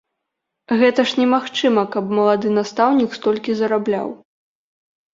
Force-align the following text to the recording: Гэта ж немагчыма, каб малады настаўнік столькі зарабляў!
Гэта 0.79 1.05
ж 1.11 1.19
немагчыма, 1.21 1.83
каб 1.97 2.05
малады 2.21 2.57
настаўнік 2.57 3.09
столькі 3.21 3.51
зарабляў! 3.63 4.07